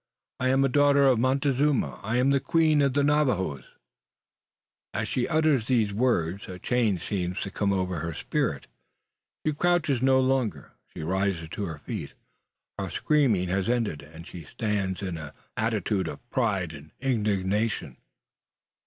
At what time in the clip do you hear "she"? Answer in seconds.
5.07-5.27, 9.45-9.53, 10.91-11.03, 14.25-14.43